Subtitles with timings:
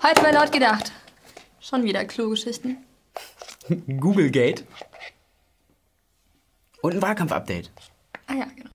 [0.00, 0.92] Heute bei laut gedacht.
[1.60, 2.76] Schon wieder Klo-Geschichten.
[4.00, 4.64] Google Gate.
[6.82, 7.68] Und ein Wahlkampf-Update.
[8.28, 8.70] Ah ja, genau.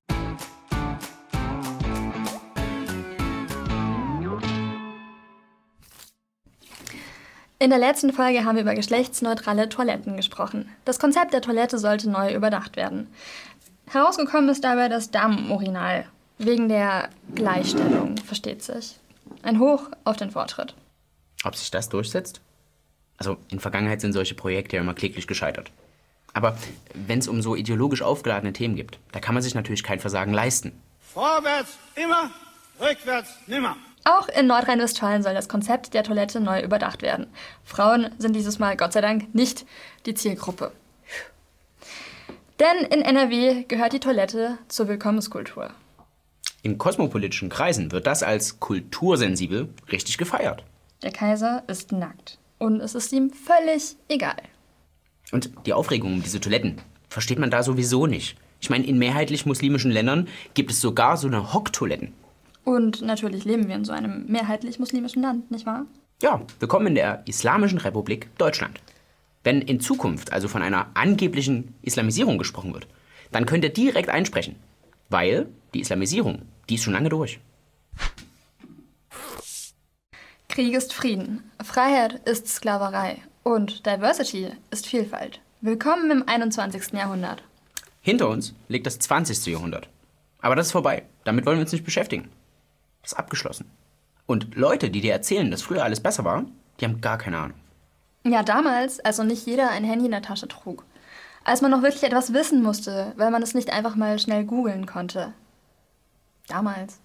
[7.60, 10.70] In der letzten Folge haben wir über geschlechtsneutrale Toiletten gesprochen.
[10.84, 13.08] Das Konzept der Toilette sollte neu überdacht werden.
[13.86, 16.06] Herausgekommen ist dabei das Damenurinal.
[16.38, 18.98] Wegen der Gleichstellung, versteht sich.
[19.42, 20.76] Ein Hoch auf den Fortschritt.
[21.44, 22.42] Ob sich das durchsetzt?
[23.18, 25.72] Also in Vergangenheit sind solche Projekte ja immer kläglich gescheitert.
[26.34, 26.58] Aber
[26.94, 30.34] wenn es um so ideologisch aufgeladene Themen gibt, da kann man sich natürlich kein Versagen
[30.34, 30.72] leisten.
[31.00, 32.32] Vorwärts immer,
[32.80, 33.78] rückwärts nimmer.
[34.06, 37.28] Auch in Nordrhein-Westfalen soll das Konzept der Toilette neu überdacht werden.
[37.64, 39.66] Frauen sind dieses Mal Gott sei Dank nicht
[40.06, 40.72] die Zielgruppe.
[42.60, 45.72] Denn in NRW gehört die Toilette zur Willkommenskultur.
[46.64, 50.64] In kosmopolitischen Kreisen wird das als kultursensibel richtig gefeiert.
[51.04, 54.38] Der Kaiser ist nackt und es ist ihm völlig egal.
[55.34, 56.78] Und die Aufregung um diese Toiletten
[57.10, 58.38] versteht man da sowieso nicht.
[58.62, 62.14] Ich meine, in mehrheitlich muslimischen Ländern gibt es sogar so eine Hocktoiletten.
[62.64, 65.86] Und natürlich leben wir in so einem mehrheitlich muslimischen Land, nicht wahr?
[66.22, 68.80] Ja, willkommen in der Islamischen Republik Deutschland.
[69.44, 72.88] Wenn in Zukunft also von einer angeblichen Islamisierung gesprochen wird,
[73.34, 74.56] dann könnt ihr direkt einsprechen.
[75.10, 77.42] Weil die Islamisierung, die ist schon lange durch.
[80.54, 85.42] Krieg ist Frieden, Freiheit ist Sklaverei und Diversity ist Vielfalt.
[85.62, 86.94] Willkommen im 21.
[86.94, 87.42] Jahrhundert.
[88.02, 89.48] Hinter uns liegt das 20.
[89.48, 89.90] Jahrhundert.
[90.42, 91.06] Aber das ist vorbei.
[91.24, 92.30] Damit wollen wir uns nicht beschäftigen.
[93.02, 93.66] Das ist abgeschlossen.
[94.28, 96.46] Und Leute, die dir erzählen, dass früher alles besser war,
[96.80, 97.58] die haben gar keine Ahnung.
[98.24, 100.86] Ja, damals, als noch nicht jeder ein Handy in der Tasche trug.
[101.44, 104.86] Als man noch wirklich etwas wissen musste, weil man es nicht einfach mal schnell googeln
[104.86, 105.34] konnte.
[106.48, 107.00] Damals.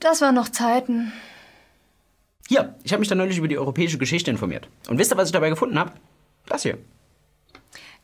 [0.00, 1.12] Das waren noch Zeiten.
[2.48, 4.68] Hier, ich habe mich da neulich über die europäische Geschichte informiert.
[4.88, 5.92] Und wisst ihr, was ich dabei gefunden habe?
[6.46, 6.78] Das hier.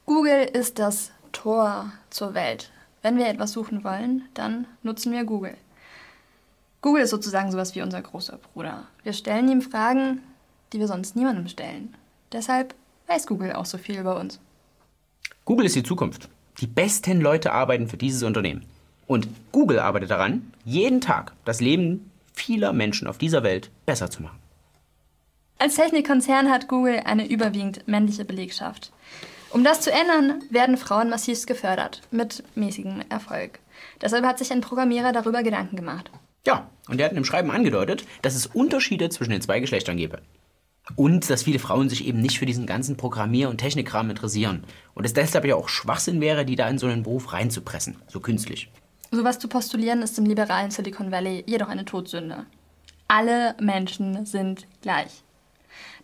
[0.06, 2.70] Google ist das Tor zur Welt.
[3.02, 5.56] Wenn wir etwas suchen wollen, dann nutzen wir Google.
[6.80, 8.84] Google ist sozusagen sowas wie unser großer Bruder.
[9.02, 10.22] Wir stellen ihm Fragen,
[10.72, 11.94] die wir sonst niemandem stellen.
[12.32, 12.74] Deshalb
[13.06, 14.40] weiß Google auch so viel über uns.
[15.44, 16.28] Google ist die Zukunft.
[16.60, 18.64] Die besten Leute arbeiten für dieses Unternehmen.
[19.06, 22.09] Und Google arbeitet daran, jeden Tag das Leben
[22.40, 24.38] vieler Menschen auf dieser Welt besser zu machen.
[25.58, 28.92] Als Technikkonzern hat Google eine überwiegend männliche Belegschaft.
[29.50, 33.58] Um das zu ändern, werden Frauen massivst gefördert, mit mäßigem Erfolg.
[34.00, 36.10] Deshalb hat sich ein Programmierer darüber Gedanken gemacht.
[36.46, 39.98] Ja, und er hat in dem Schreiben angedeutet, dass es Unterschiede zwischen den zwei Geschlechtern
[39.98, 40.22] gäbe.
[40.96, 44.64] Und dass viele Frauen sich eben nicht für diesen ganzen Programmier- und Technikkram interessieren.
[44.94, 48.20] Und es deshalb ja auch Schwachsinn wäre, die da in so einen Beruf reinzupressen, so
[48.20, 48.70] künstlich.
[49.12, 52.46] Sowas zu postulieren ist im liberalen Silicon Valley jedoch eine Todsünde.
[53.08, 55.24] Alle Menschen sind gleich.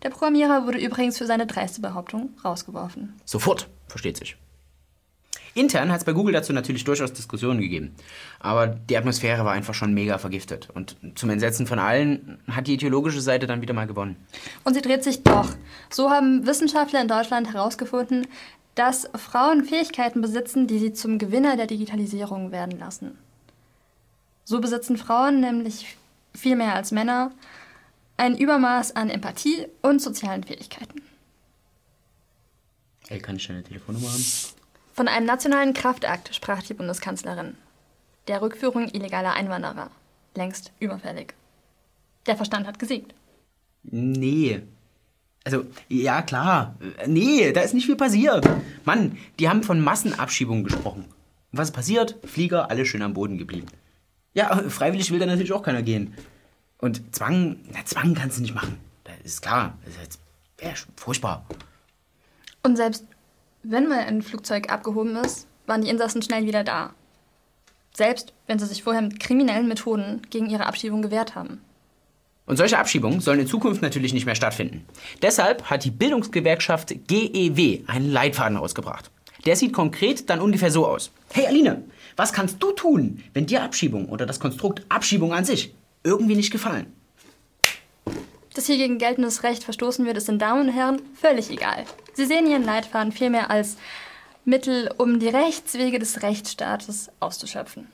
[0.03, 3.13] Der Programmierer wurde übrigens für seine dreiste Behauptung rausgeworfen.
[3.23, 4.37] Sofort, versteht sich.
[5.57, 7.95] Intern hat es bei Google dazu natürlich durchaus Diskussionen gegeben.
[8.39, 10.69] Aber die Atmosphäre war einfach schon mega vergiftet.
[10.73, 14.17] Und zum Entsetzen von allen hat die ideologische Seite dann wieder mal gewonnen.
[14.63, 15.49] Und sie dreht sich doch.
[15.89, 18.27] So haben Wissenschaftler in Deutschland herausgefunden,
[18.77, 23.17] dass Frauen Fähigkeiten besitzen, die sie zum Gewinner der Digitalisierung werden lassen.
[24.45, 25.97] So besitzen Frauen nämlich
[26.35, 27.31] viel mehr als Männer
[28.17, 31.01] ein Übermaß an Empathie und sozialen Fähigkeiten.
[33.09, 34.25] Ey, kann ich deine Telefonnummer haben?
[34.93, 37.55] Von einem nationalen Kraftakt sprach die Bundeskanzlerin.
[38.27, 39.89] Der Rückführung illegaler Einwanderer.
[40.35, 41.33] Längst überfällig.
[42.25, 43.13] Der Verstand hat gesiegt.
[43.83, 44.61] Nee.
[45.47, 46.75] Also, ja, klar.
[47.05, 48.45] Nee, da ist nicht viel passiert.
[48.83, 51.05] Mann, die haben von Massenabschiebungen gesprochen.
[51.53, 52.17] Was ist passiert?
[52.25, 53.67] Flieger, alle schön am Boden geblieben.
[54.33, 56.13] Ja, freiwillig will da natürlich auch keiner gehen.
[56.79, 58.77] Und Zwang, na, Zwang kannst du nicht machen.
[59.05, 59.77] Das ist klar.
[59.85, 60.19] Das
[60.61, 61.45] ja, furchtbar.
[62.61, 63.05] Und selbst
[63.63, 66.93] wenn mal ein Flugzeug abgehoben ist, waren die Insassen schnell wieder da.
[67.95, 71.61] Selbst wenn sie sich vorher mit kriminellen Methoden gegen ihre Abschiebung gewehrt haben.
[72.47, 74.85] Und solche Abschiebungen sollen in Zukunft natürlich nicht mehr stattfinden.
[75.21, 79.11] Deshalb hat die Bildungsgewerkschaft GEW einen Leitfaden ausgebracht.
[79.45, 81.11] Der sieht konkret dann ungefähr so aus.
[81.33, 81.83] Hey Aline,
[82.15, 85.73] was kannst du tun, wenn dir Abschiebung oder das Konstrukt Abschiebung an sich
[86.03, 86.91] irgendwie nicht gefallen?
[88.55, 91.83] Dass hier gegen geltendes Recht verstoßen wird, ist den Damen und Herren völlig egal.
[92.13, 93.77] Sie sehen ihren Leitfaden vielmehr als
[94.45, 97.87] Mittel, um die Rechtswege des Rechtsstaates auszuschöpfen.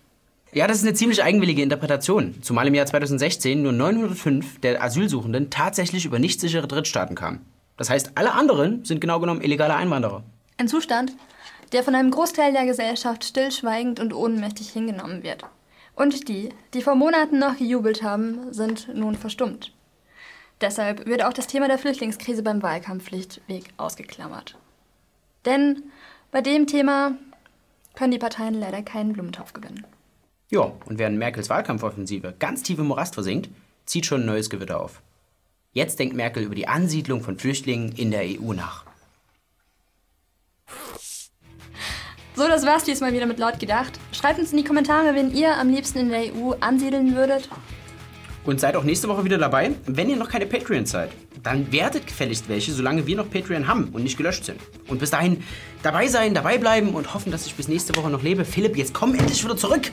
[0.54, 5.50] Ja, das ist eine ziemlich eigenwillige Interpretation, zumal im Jahr 2016 nur 905 der Asylsuchenden
[5.50, 7.44] tatsächlich über nicht sichere Drittstaaten kamen.
[7.76, 10.24] Das heißt, alle anderen sind genau genommen illegale Einwanderer.
[10.60, 11.14] Ein Zustand,
[11.72, 15.44] der von einem Großteil der Gesellschaft stillschweigend und ohnmächtig hingenommen wird.
[15.96, 19.74] Und die, die vor Monaten noch gejubelt haben, sind nun verstummt.
[20.62, 24.56] Deshalb wird auch das Thema der Flüchtlingskrise beim Wahlkampfpflichtweg ausgeklammert.
[25.46, 25.82] Denn
[26.32, 27.18] bei dem Thema
[27.96, 29.84] können die Parteien leider keinen Blumentopf gewinnen.
[30.54, 33.50] Ja, und während Merkels Wahlkampfoffensive ganz tief im Morast versinkt,
[33.88, 35.02] zieht schon ein neues Gewitter auf.
[35.72, 38.86] Jetzt denkt Merkel über die Ansiedlung von Flüchtlingen in der EU nach.
[42.36, 44.00] So, das war's diesmal wieder mit Laut gedacht.
[44.12, 47.50] Schreibt uns in die Kommentare, wen ihr am liebsten in der EU ansiedeln würdet.
[48.46, 49.72] Und seid auch nächste Woche wieder dabei.
[49.88, 51.10] Wenn ihr noch keine Patreons seid,
[51.42, 54.60] dann werdet gefälligst welche, solange wir noch Patreon haben und nicht gelöscht sind.
[54.88, 55.42] Und bis dahin
[55.82, 58.46] dabei sein, dabei bleiben und hoffen, dass ich bis nächste Woche noch lebe.
[58.46, 59.92] Philipp, jetzt komm endlich wieder zurück!